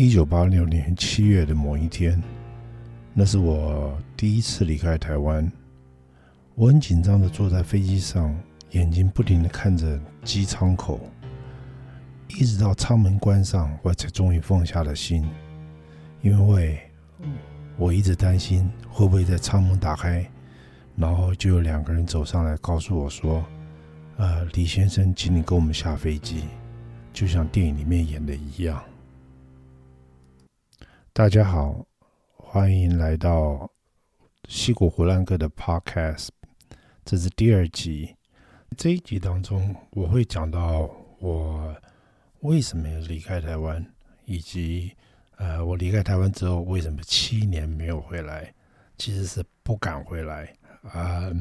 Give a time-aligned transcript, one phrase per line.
[0.00, 2.22] 一九八六年七月的某一天，
[3.12, 5.50] 那是我第一次离开台湾。
[6.54, 8.32] 我很紧张的坐在飞机上，
[8.70, 11.00] 眼睛不停的看着机舱口，
[12.28, 15.28] 一直到舱门关上，我才终于放下了心。
[16.22, 16.80] 因为
[17.76, 20.24] 我一直担心会不会在舱门打开，
[20.94, 23.44] 然后就有两个人走上来告诉我说
[24.16, 26.44] ：“呃，李先生，请你跟我们下飞机。”
[27.12, 28.80] 就像电影里面演的一样。
[31.18, 31.84] 大家好，
[32.36, 33.68] 欢迎来到
[34.48, 36.28] 西谷胡兰克的 Podcast，
[37.04, 38.14] 这是第二集。
[38.76, 41.74] 这一集当中，我会讲到我
[42.42, 43.84] 为什么要离开台湾，
[44.26, 44.92] 以及
[45.38, 48.54] 呃，我离开台湾之后为什么七年没有回来，
[48.96, 51.32] 其实是不敢回来啊。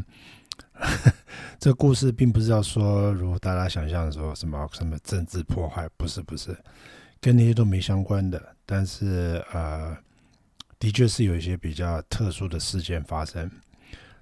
[0.72, 1.14] 呃、
[1.60, 6.58] 这故事并不是要说，如大家想象的说什么什么政治破坏，不是不是。
[7.22, 9.98] 跟那些都没相关的，但是呃，
[10.78, 13.50] 的确是有一些比较特殊的事件发生。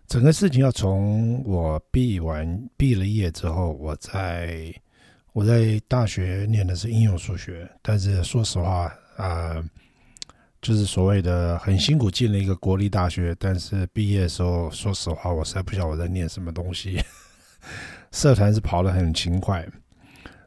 [0.07, 4.71] 整个事情要从我毕完毕了业之后，我在
[5.33, 9.55] 我在大学念的是应用数学，但是说实话啊、
[10.61, 17.03] 就是所谓的很辛苦进了一个国立大学，但是毕业的时候，说实话，我实在不晓得我在念什么东西。
[18.11, 19.67] 社团是跑得很勤快，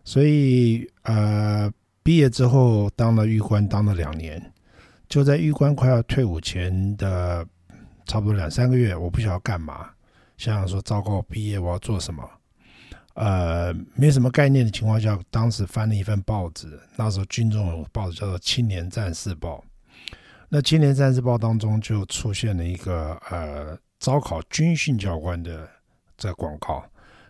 [0.04, 1.68] 所以呃。
[2.08, 4.42] 毕业之后当了狱官，当了两年，
[5.10, 7.46] 就在狱官快要退伍前的
[8.06, 9.90] 差不多两三个月，我不晓得干嘛，
[10.38, 12.26] 想想说糟糕，毕业我要做什么？
[13.12, 19.62] 呃，没什么概念的情况下，当时翻了一份报纸，那时候军中有报纸叫做《青年战士报》，
[20.48, 25.68] 那《青年战士报》当中就出现了一个呃招考军训教官的
[26.16, 26.82] 这广告，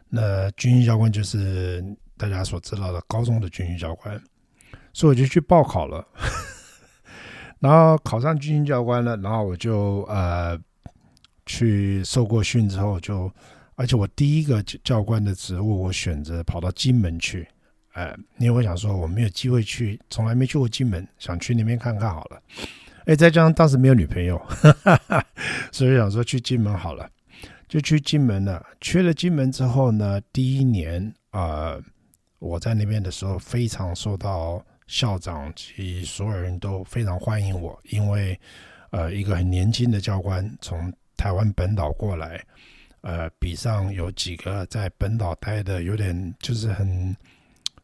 [0.09, 1.85] 那军训教官就是
[2.17, 4.23] 大家所知道的高中的军训教官。
[4.99, 6.05] 所以我就去报考了，
[7.61, 10.59] 然后考上军训教官了，然后我就呃
[11.47, 13.33] 去受过训之后就，
[13.77, 17.47] 而且我第一个教官的职务我选择跑到金门去，
[17.95, 22.43] 呃，因为我想说我没有机会去，从来没去过金门，想去那边看看好了，
[23.05, 24.45] 哎，再加上当时没有女朋友，
[25.71, 27.09] 所以想说去金门好了，
[27.69, 28.67] 就去金门了。
[28.81, 31.83] 去了金门之后呢，第一年啊，呃，
[32.41, 34.61] 我在那边的时候非常受到。
[34.89, 38.39] 校长及所有人都非常欢迎我，因为，
[38.91, 42.43] 呃，一个很年轻的教官从台湾本岛过来，
[43.03, 47.15] 呃，比上有几个在本岛待的有点就是很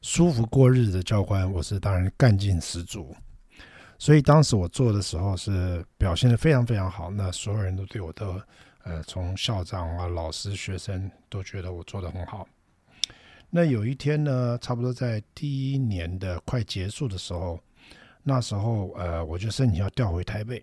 [0.00, 3.14] 舒服过日子的教官，我是当然干劲十足，
[3.98, 8.46] 所以当时我做的时候是表现得非常非常好，那所有人都对我的，
[8.82, 12.48] 呃，从校长啊、老师、学生都觉得我做得很好。
[13.56, 17.56] 那有一天呢，差不多在第一年的快结束的时候，
[18.24, 20.60] 那时候呃，我就申请要调回台北，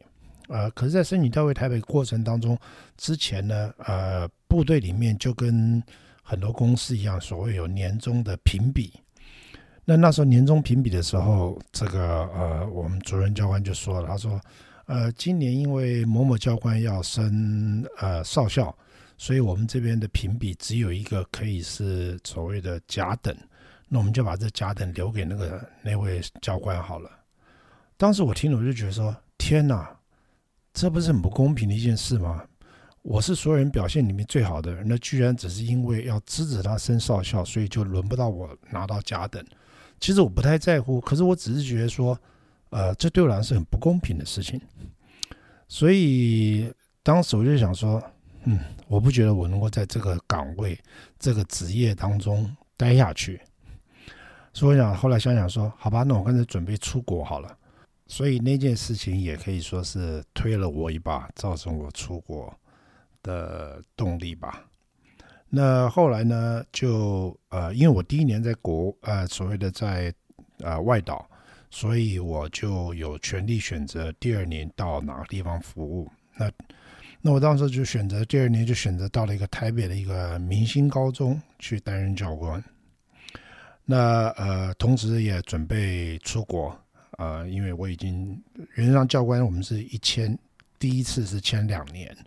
[0.50, 2.59] 呃，可是，在申请调回台北过程当中，
[2.97, 5.81] 之前呢，呃，部队里面就跟
[6.22, 8.91] 很多公司一样，所谓有年终的评比。
[9.85, 14.38] 那那时候年终评比的时候，这个呃，我们主任教官就说了，他说，
[14.88, 18.75] 呃，今年因为某某教官要升呃少校。
[19.22, 23.32] 所以我们这边的评比只有一个可以是所谓的甲等，
[23.88, 27.08] 那我们就把这甲等留给那个那位教官好了。
[27.98, 29.96] 当时我听了我就觉得说：天哪，
[30.74, 32.44] 这不是很不公平的一件事吗？
[33.04, 39.46] 我是所有人表现里面最好的，那居然只是因为要支持他升少校，所以就轮不到我拿到甲等。
[40.00, 42.20] 其实我不太在乎，可是我只是觉得说，
[42.72, 44.60] 呃，这对我来说是很不公平的事情。
[45.68, 46.74] 所以
[47.04, 48.02] 当时我就想说。
[48.44, 50.78] 嗯，我不觉得我能够在这个岗位、
[51.19, 53.40] 这个职业当中待下去，
[54.52, 57.57] 所以我想后来想想说，好吧，那我干脆准备出国好了。
[58.07, 62.53] 所以那件事情也可以说是推了我一把，造成我出国
[63.24, 64.66] 的动力吧。
[65.47, 70.13] 那后来呢，就呃，因为我第一年在国呃所谓的在
[70.59, 71.30] 呃外岛，
[71.69, 76.10] 所以我就有权利选择第二年到哪个地方服务。
[76.36, 76.51] 那
[77.23, 82.63] 那我当时就选择第二年就选择到了一个台北的一个明星高中去担任教官。
[83.85, 86.75] 那呃，同时也准备出国
[87.19, 88.41] 呃，因为我已经
[88.73, 90.35] 原则上教官我们是一签，
[90.79, 92.18] 第一次是签两年，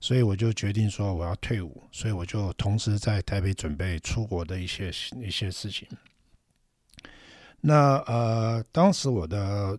[0.00, 4.90] 所以我就决定说我要退伍，所以我就同时在台北准备出国的一些
[5.22, 5.86] 一些事情。
[7.60, 9.78] 那呃，当时我的。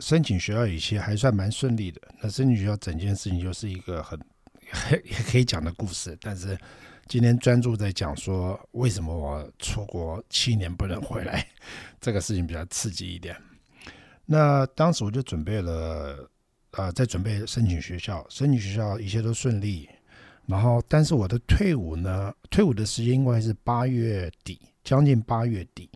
[0.00, 2.00] 申请学校有些还算蛮顺利的。
[2.20, 4.18] 那申请学校整件事情就是一个很
[5.04, 6.16] 也 可以讲的故事。
[6.20, 6.58] 但是
[7.06, 11.46] 今天专注在讲说为什么我出国七年不能回来，
[12.00, 13.36] 这个事情比较刺激一点。
[14.26, 16.30] 那当时我就准备了，
[16.72, 19.88] 呃，在准备申请学校，申请学校一切都顺利。
[20.46, 25.88] 然后，但是我的退伍呢，退伍的时间应该是八月底，将近八月底。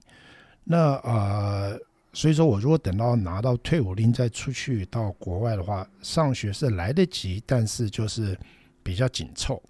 [0.62, 1.78] 那呃，
[2.14, 8.38] 所以说我如果等到拿到退伍令再出去到国外的话，上学是来得及，但是就是
[8.82, 9.60] 比较紧凑。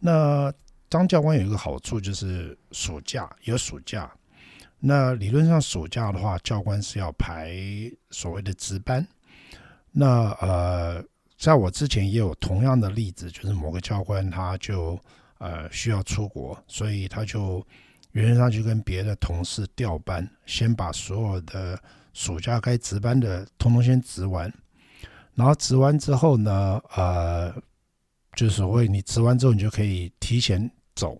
[0.00, 0.52] 那
[0.88, 4.10] 当教官有一个好处就是暑假有暑假，
[4.80, 7.54] 那理论上暑假的话，教官是要排
[8.10, 9.06] 所谓的值班。
[9.92, 11.04] 那呃，
[11.38, 14.98] 在我之前也有同样的例子，就是某个教官他就
[15.38, 17.64] 呃需要出国，所以他就
[18.12, 21.80] 原则上就跟别的同事调班，先把所有的
[22.12, 24.52] 暑假该值班的通通先值完，
[25.34, 27.54] 然后值完之后呢，呃，
[28.34, 30.70] 就所谓你值完之后，你就可以提前。
[30.96, 31.18] 走，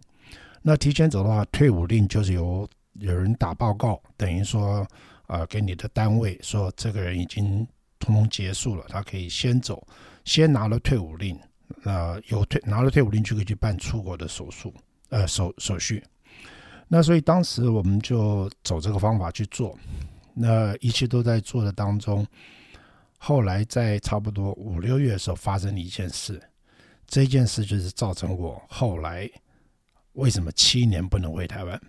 [0.61, 4.87] 那提前走的话，退伍令就是由有人打报告，等于说，
[5.27, 7.67] 呃，给你的单位说这个人已经
[7.99, 9.87] 通通结束了，他可以先走，
[10.27, 11.39] 先拿了退伍令，
[11.85, 14.75] 呃，有退拿了退伍令就可以去办出国的手术，
[15.09, 16.05] 呃，手手续。
[16.93, 19.79] 那所以当时我们就走这个方法去做，
[20.35, 22.27] 那一切都在做的当中。
[23.17, 26.43] 后来在差不多五六月的时候发生了一件事，
[27.07, 29.31] 这件事就是造成我后来。
[30.15, 31.81] 为什么七年不能回台湾？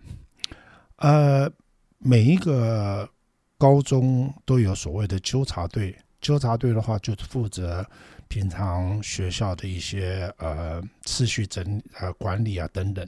[0.97, 1.51] 呃，
[1.97, 3.09] 每一个
[3.57, 7.83] 高中都有所谓的纠察队，纠察队的话就是负责
[8.27, 13.05] 平常学校的一些呃秩序整呃管理啊等等，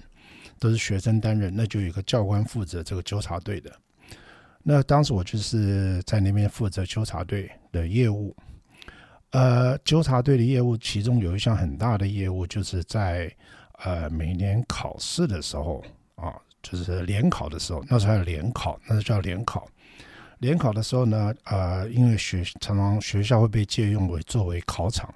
[0.64, 3.72] 都是学生担任，那就有一个教官负责这个纠察队的。
[4.64, 8.36] 那当时我就是在那边负责纠察队的业务，
[9.32, 13.30] 呃，纠察队的业务其中有一项很大的业务就是在。
[13.84, 15.84] 呃，每年考试的时候
[16.16, 16.32] 啊，
[16.62, 19.68] 就是联考的时候，那时候还有联考，那时候叫联考。
[20.38, 25.14] 联考的时候呢，呃，因为学常常学校会被借用为作为考场，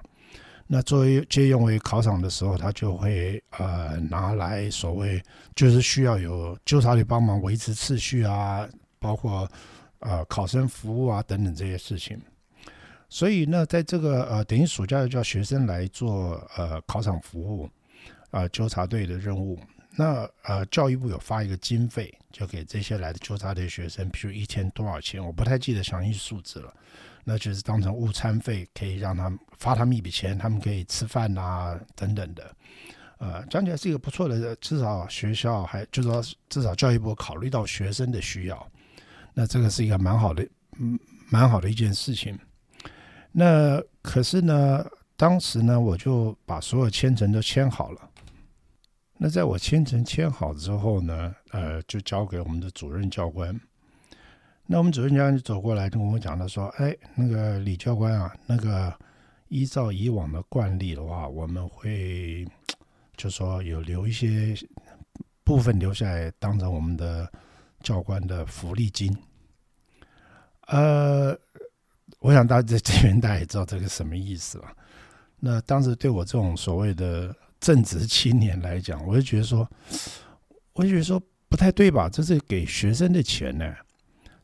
[0.68, 5.24] 那作为借用为考场的时候，他就会呃拿来所谓
[5.56, 8.68] 就是需要有纠察队帮忙维持秩序啊，
[9.00, 9.50] 包括
[10.00, 12.22] 呃考生服务啊等等这些事情。
[13.10, 17.70] 所以呢，在这个呃等于暑假就叫学生来做呃考场服务。
[18.30, 19.58] 啊、呃，纠察队的任务，
[20.00, 26.72] 那呃，教育部有发一个经费，就给这些来的纠察队学生，比如一天多少钱，我不太记得详细数字了。
[27.24, 32.56] 那就是当成午餐费，可以让他们发他们一笔钱，他们可以吃饭啊等等的。
[33.18, 38.72] 呃，讲起来是一个不错的，至少学校还就说，至少教育部考虑到学生的需要，
[39.34, 40.48] 那这个是一个蛮好的，
[40.78, 40.98] 嗯，
[41.32, 42.38] 蛮好的一件事情。
[43.32, 44.86] 那可是呢，
[45.16, 48.10] 当时呢，我就把所有签证都签好了。
[49.30, 53.60] 在我签呈签好之后呢，呃，就交给我们的主任教官。
[54.66, 58.94] 那我们主任教官就走过来跟我们讲，他说：“哎，那个李教官啊，那个
[59.48, 62.46] 依照以往的惯例的话，我们会
[63.16, 64.54] 就说有留一些
[65.44, 67.32] 部分留下来，当成我们的
[67.82, 69.18] 教官的福利金。”
[70.68, 71.38] 呃，
[72.20, 74.66] 我想大家在这边大家也知道这个什么意思了？
[75.40, 77.36] 那当时对我这种所谓的。
[77.60, 79.68] 正值青年来讲，我就觉得说，
[80.74, 82.10] 我就觉得说不太对吧？
[82.10, 83.76] 这是给学生的钱呢，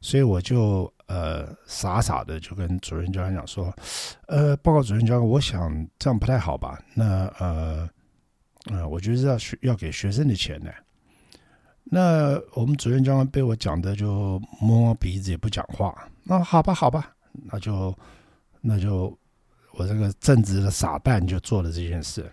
[0.01, 3.74] 所以我就呃傻傻的就跟主任教官讲说，
[4.27, 6.82] 呃，报告主任教官，我想这样不太好吧？
[6.96, 7.89] 那呃
[8.72, 10.72] 呃，我觉得是要学要给学生的钱呢。
[11.86, 15.93] 那我们主任教官被我讲的就摸摸鼻子也不讲话。
[16.24, 17.96] 那好吧，好吧，那就
[18.62, 19.15] 那就
[19.74, 22.32] 我这个正直的傻蛋就做了这件事。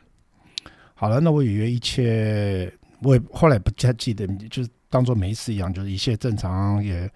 [1.01, 7.11] 好了，那我以为一切，我也后来不太记得，就当做没事一样，就是一切正常，也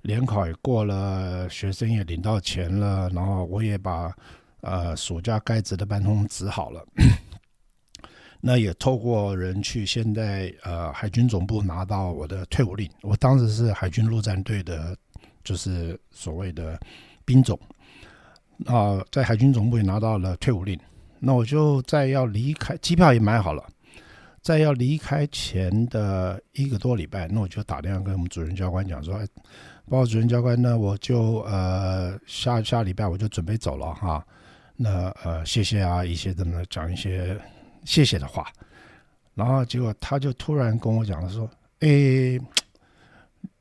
[0.00, 4.10] 联考也过了，学生也领到钱了，然后我也把
[4.62, 6.82] 呃暑假该值的班通值好了。
[8.40, 14.96] 那也透过人去现在呃海军总部拿到我的退伍令，我当时是海军陆战队的，
[15.44, 16.80] 就是所谓的
[17.26, 17.60] 兵种
[18.64, 20.80] 啊，在海军总部也拿到了退伍令。
[21.26, 23.66] 那我就在要离开，机票也买好了，
[24.40, 29.26] 在要离开前的一个多礼拜，那我就打电话跟我们主任教官讲说：“哎，
[29.88, 34.24] 报告主任教官呢，我就呃下下礼拜我就准备走了哈。
[34.76, 37.36] 那呃谢谢啊，一些怎么讲一些
[37.84, 38.46] 谢谢的话。
[39.34, 41.88] 然后结果他就突然跟我讲了说：哎，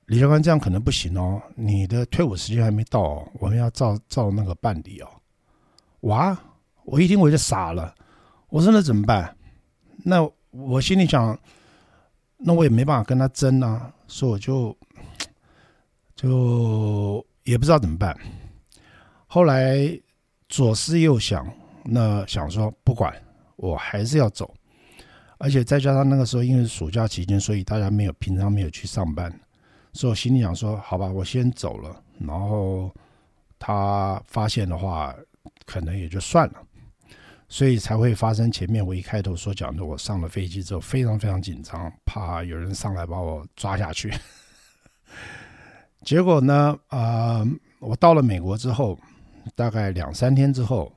[0.05, 5.10] 李教官这样可能不行哦，你的退伍时间还没到哦，我们要照照那个办理哦。
[6.01, 6.39] 哇！
[6.86, 7.94] 我一听我就傻了，
[8.50, 9.36] 我说那怎么办？
[10.04, 11.38] 那我心里想，
[12.38, 14.77] 那我也没办法跟他争啊，所以我就
[16.15, 18.15] 就也不知道怎么办。
[19.25, 19.77] 后来
[20.48, 21.46] 左思右想，
[21.84, 23.13] 那想说不管，
[23.56, 24.54] 我还是要走。
[25.38, 29.30] 而且再加上那个时候因为暑假期间，所以大家没有平常没有去上班，
[29.92, 32.01] 所以我心里想说，好吧，我先走了。
[32.20, 32.89] 然后
[33.60, 35.13] 他发现的话，
[35.65, 36.63] 可能也就算了。
[37.47, 44.11] 所以才会发生前面我一开头所讲的，我上了飞机之后非常非常紧张，怕有人上来把我抓下去。
[46.03, 47.47] 结果呢，呃，
[47.79, 48.99] 我到了美国之后，
[49.55, 50.91] 大概两三天之后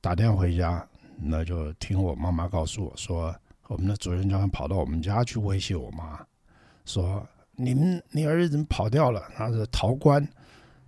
[0.00, 3.34] 打电话回家，那就听我妈妈告诉我说，
[3.68, 6.18] 我们的主任教官跑到我们家去威胁我妈，
[6.84, 7.26] 说
[7.56, 9.22] 你们你儿子怎么跑掉了？
[9.36, 10.26] 他是逃官，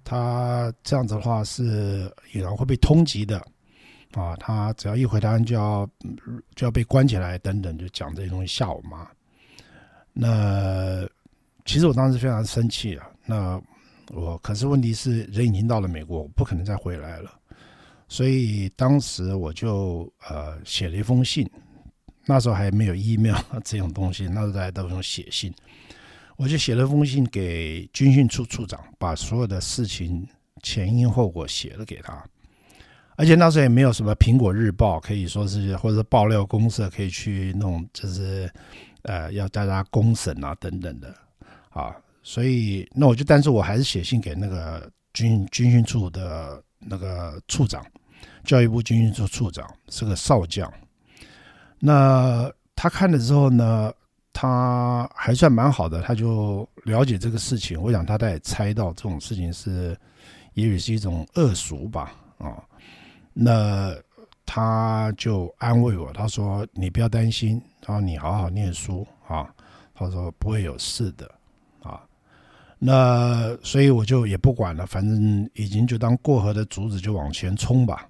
[0.05, 3.45] 他这样子的话是以后会被通缉的。
[4.13, 5.89] 啊，他只要一回台湾就要
[6.55, 9.07] 就要被关起来，等等，就讲这些东西吓我妈。
[10.13, 11.07] 那
[11.65, 13.07] 其实我当时非常生气啊。
[13.27, 13.61] 那
[14.13, 17.31] 我可是问题是人已经到了美国，我不可能再回来了。
[18.09, 21.51] 所以当时我就呃写了一封信，
[22.25, 25.53] 那时候还没有 email 这种东西，那时候大家都用写信。
[26.37, 30.27] 我就写了封信给军训处处长，把所有的事情
[30.63, 32.25] 前因后果写了给他。
[33.17, 38.51] 而且那时候也没有什么《苹果日报》可以说是，或者爆料公社可以去弄，就是
[39.03, 41.15] 呃要大家公审啊等等的
[41.71, 47.83] 啊，所以那我就，但是我还是写信给那个军军训处的那个处长，
[48.45, 50.71] 教育部军训处处长是个少将。
[51.79, 53.91] 那他看了之后呢，
[54.33, 57.81] 他还算蛮好的，他就了解这个事情。
[57.81, 59.97] 我想他大概猜到这种事情是，
[60.53, 62.63] 也许是一种恶俗吧，啊。
[63.39, 63.95] 那
[64.47, 69.55] 他就安慰我，他说：“你不要担心，然后你好好念书啊。”
[69.95, 71.31] 他说：“不会有事的
[71.83, 72.01] 啊。”
[72.81, 78.09] 那所以我就也不管了，反正已经就当过河的卒子，就往前冲吧。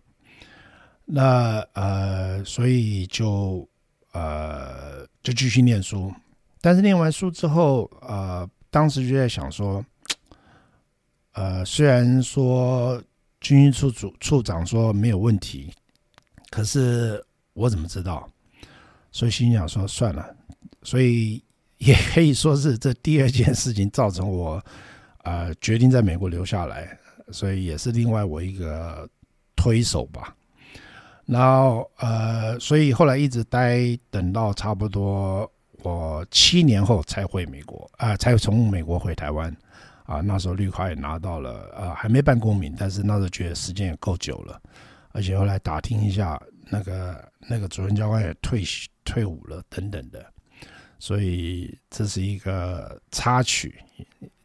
[1.05, 3.69] 那呃，所以就
[4.13, 6.13] 呃就继续念书。
[6.61, 9.85] 但是念完书之后，呃，当时就在想说，
[11.33, 13.03] 呃，虽然说。
[13.47, 15.73] 军医处处处长说没有问题，
[16.51, 18.29] 可是我怎么知道？
[19.13, 20.35] 所以心想说算了，
[20.83, 21.41] 所以
[21.79, 24.61] 也可以说是这第二件事情造成我
[25.23, 26.99] 呃决定在美国留下来，
[27.31, 29.09] 所以也是另外我一个
[29.55, 30.35] 推手吧。
[31.25, 35.49] 然后呃，所以后来一直待等到差不多
[35.85, 39.57] 我七年后才回美国啊、才从美国回台湾。
[40.07, 44.63] 啊，那时候绿卡也拿到了，呃，还没办公民，但是那时候觉得时间也够久了，
[45.11, 48.63] 而且后来打听一下，那个那个主任教官也退
[49.05, 50.25] 退伍了，等等的，
[51.01, 53.75] 所以这是一个插曲。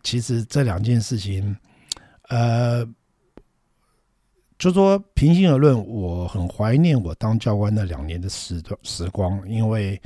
[0.01, 1.55] 其实这两件事情，
[2.29, 2.83] 呃，
[4.57, 10.01] 就说平心而论，我很怀念我当教官那两年的时段时光，因为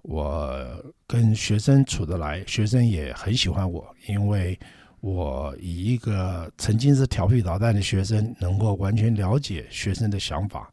[0.00, 4.58] 我跟学生处得来，学生也很喜欢我，因为。
[5.04, 10.72] 我以一个曾经是调皮捣蛋的学生，能够完全了解学生的想法，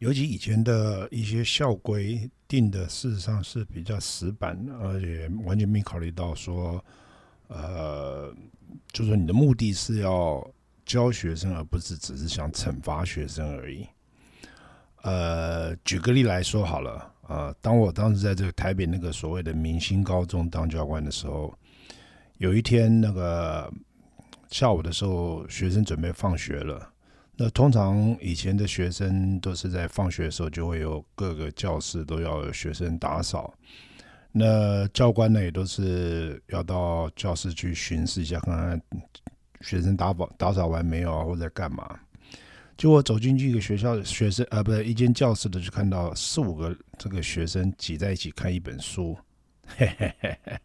[0.00, 6.84] 尤其以前的一些校规定的，事实上是比较死板，而且完全没考虑到说，
[7.46, 8.34] 呃，
[8.92, 10.44] 就说你的目的是要
[10.84, 13.86] 教学生，而不是只是想惩罚学生而已。
[15.02, 21.56] 呃，举个例来说好了，呃，当我当时在这个台北那个所谓的明星高中当教官的时候。
[22.38, 23.72] 有一天，那个
[24.50, 26.90] 下午的时候，学生准备放学了。
[27.36, 33.54] 那通常以前的学生都是在放学的时候，就会有各个教室都要有学生打扫。
[34.32, 38.80] 那教官呢，也都是要到教室去巡视一下，看看
[39.60, 41.98] 学生打扫打扫完没有啊，或者干嘛。
[42.76, 49.16] 结果走进去一个学校学生，呃，不是一间教室的，就看到四五个这个学生挤在一起看一本书。
[49.66, 50.60] 嘿嘿嘿嘿。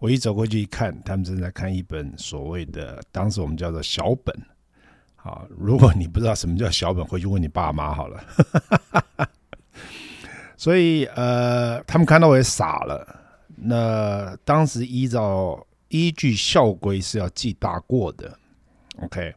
[0.00, 4.34] 我一走过去一看，他们正在看一本所谓的，当时我们叫做小本。
[5.14, 9.28] 好，如果你不知道什么叫小本，回去问你爸妈好了。
[10.56, 13.06] 所以呃，他们看到我也傻了。
[13.56, 18.38] 那当时依照依据校规是要记大过的
[19.02, 19.34] ，OK。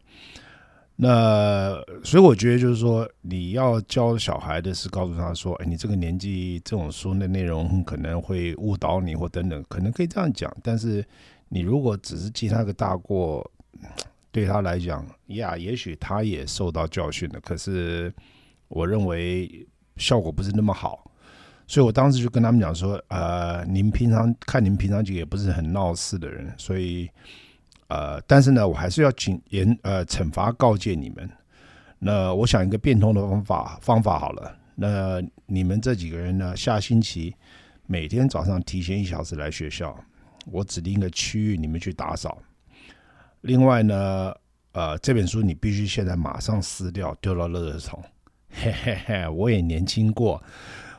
[1.03, 10.49] 那所以我觉得就是说，你要教小孩的是告诉他说，哎，你这个年纪这种书的内容可能会误导你或等等，可能可以这样讲。
[10.63, 11.05] 但是
[11.49, 13.45] 你如果只是记他个大过，
[14.31, 17.39] 对他来讲，呀，也许他也受到教训了。
[17.41, 18.13] 可是
[18.69, 19.67] 我认为
[19.97, 21.11] 效果不是那么好，
[21.67, 27.09] 所以我当时就跟他们讲说，呃，你们平常看你们平常就也不是很闹事的人，所以。
[27.87, 31.29] 呃，但是呢，我还是要谨严呃惩罚告诫你们，
[31.99, 37.35] 那我想一个变通的方法方法好了，那你们这几个人呢，下星期
[37.85, 39.95] 每天早上提前一小时来学校，
[40.51, 42.37] 我指定一个区域，你们去打扫。
[43.41, 44.33] 另外呢，
[44.71, 48.03] 呃，这本书你必须现在马上撕掉，丢到垃圾桶。
[48.49, 50.41] 嘿 嘿嘿，我也年轻过。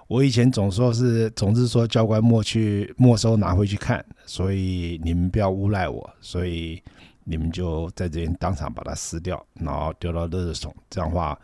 [0.07, 6.83] 我以前总说是，总是说教官没去没收拿回去看，所以你们不要诬赖我，所以
[7.25, 10.75] 你们就在这边当场把它撕掉，然后丢到垃圾桶。
[10.91, 11.39] 这样的话，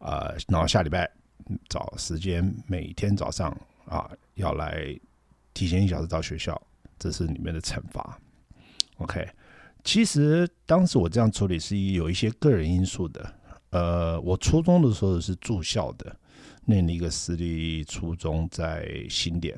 [0.00, 1.10] 呃，然后下礼拜
[1.70, 3.50] 找时间，每天早上
[3.86, 4.94] 啊要来
[5.54, 6.60] 提前一小时到学校，
[6.98, 8.18] 这是你们的惩罚。
[8.98, 9.26] OK，
[9.84, 13.34] 其实当时我这样处理是有一些个人因素的。
[13.70, 16.14] 呃，我初中的时候是住校的。
[16.64, 19.56] 念了一个私立初中，在新店。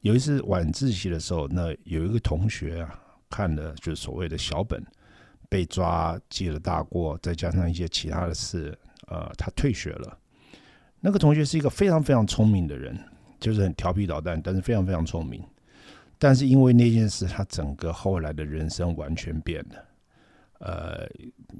[0.00, 4.84] 有一次晚自习的时候，那有一个同学啊，看了就是所谓的小本，
[5.48, 8.76] 被抓记了大过，再加上一些其他的事，
[9.08, 10.18] 呃，他退学了。
[11.00, 12.98] 那个同学是一个非常非常聪明的人，
[13.40, 15.42] 就是很调皮捣蛋，但是非常非常聪明。
[16.18, 19.84] 但是因为那件事，他整个后来的人生完全变了。
[20.58, 21.06] 呃，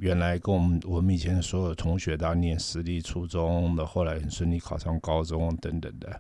[0.00, 6.18] 原来跟我们我们以前所有同学，都念私立初中的，后来很顺利考上高中等等的，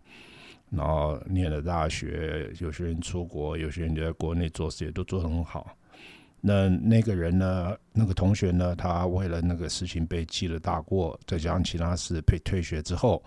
[0.68, 5.74] 然后念了大学，有些人出国，有些人就在国内做事业，都做得很好。
[6.42, 13.24] 那那个人呢，那个同学呢，他为了那个事情被记了大过，再加上其他事被退学之后，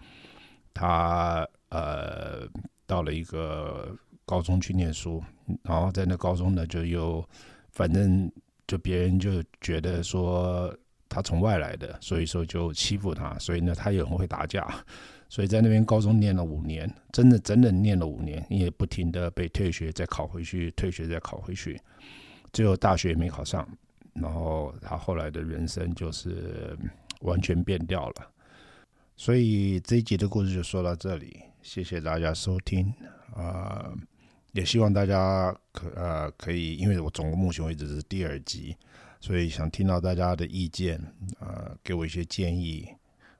[0.75, 2.47] 他呃
[2.85, 5.23] 到了一个高中去念书，
[5.63, 7.27] 然后在那高中呢就又
[7.71, 8.31] 反正。
[8.69, 10.71] 就别人就觉得说
[11.09, 14.71] 他从外来的，所以说就欺负他，所以呢他也很会打架，
[15.27, 21.81] 所以在那边高中念了五年，真的整整念了五年，也不停的被退学，再考回去，退学再考回去，
[22.53, 23.67] 最后大学也没考上，
[24.13, 26.77] 然后他后来的人生就是
[27.21, 28.31] 完全变掉了。
[29.17, 32.93] 所以这一集的故事就说到这里，谢谢大家收听
[33.35, 33.91] 啊。
[34.51, 38.75] 也希望大家可呃可以，因为我总共目前为止是第二集，
[39.21, 40.99] 所以想听到大家的意见，
[41.39, 42.87] 呃，给我一些建议，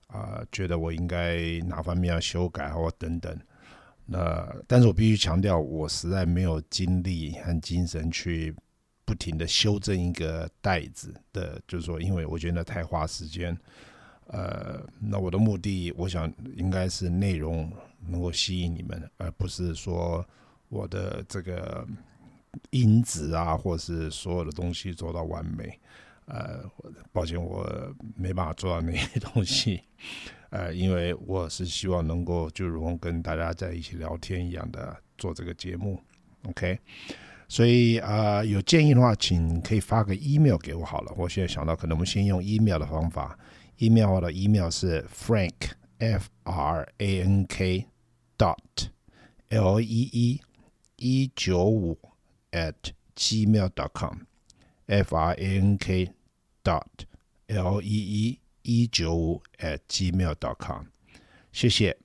[0.05, 3.35] 啊、呃，觉得我应该哪方面要修改或等等。
[4.05, 8.55] 那但是我必须强调，我实在没有精力和精神去
[9.03, 13.57] 不停的修正一个袋子的，就是说，因为我觉得太花时间。
[14.27, 17.71] 呃，那我的目的，我想应该是内容
[18.07, 20.23] 能够吸引你们，而不是说。
[20.69, 21.86] 我的这个
[22.69, 25.79] 音质啊，或是所有的东西做到完美，
[26.25, 26.63] 呃，
[27.12, 27.67] 抱歉，我
[28.15, 29.82] 没办法做到那些东西，
[30.49, 35.99] 呃，因为我是希望能够就如同跟大家在一起聊天一样的做这个节目
[36.47, 36.79] ，OK，
[37.47, 41.12] 所以啊、呃，有建议的话，请可以发个 email 给我好了。
[41.17, 43.38] 我现在想到，可能我们先用 email 的方法
[43.77, 47.86] ，email 我的 email 是 frank f r a n k
[48.38, 48.58] dot
[49.49, 50.41] l e e
[50.99, 51.97] 一九五
[52.51, 52.73] at
[53.15, 56.12] gmail dot com，f r a n k
[56.63, 56.85] dot
[57.47, 60.85] l e e 一九五 at gmail dot com，
[61.51, 61.97] 谢谢。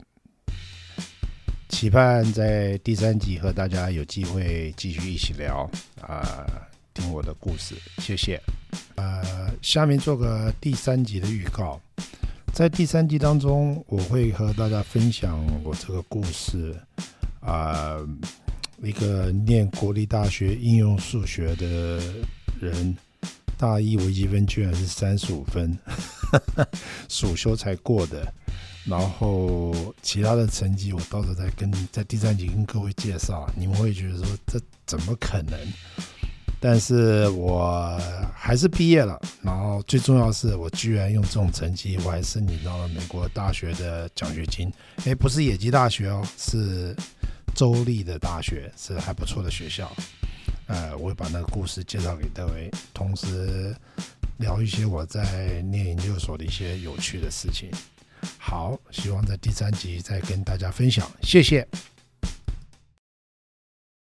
[1.68, 5.68] 期盼在第三集和大家有机会继续一起聊
[6.00, 6.46] 啊、
[6.94, 8.40] 听我的故事，谢谢。
[8.94, 11.80] 呃，下面做个第三集的预告，
[12.52, 16.78] 在第三集当中，我会和大家分享我这个故事
[17.40, 17.98] 啊。
[18.82, 22.00] 一个念国立大学应用数学的
[22.60, 22.96] 人，
[23.56, 25.76] 大一微积分居然是三十五分，
[27.08, 28.32] 暑修才过的。
[28.84, 35.58] 然后其他的成绩，我到时候再跟在第三集跟各位介绍，你们会觉得说这怎么可能？
[36.60, 37.98] 但是我
[38.34, 39.18] 还是毕业了。
[39.42, 44.70] 然后最重要的是，我居然用这种成绩，我还申请到了美国大学的奖学金。
[45.04, 46.94] 诶，不是野鸡大学哦，是。
[47.54, 49.90] 州立的大学是还不错的学校，
[50.66, 53.74] 呃，我会把那个故事介绍给各位，同时
[54.38, 57.70] 聊一些我在念研究所的一些有趣的事情。
[58.38, 61.66] 好，希望在第三集再跟大家分享，谢谢。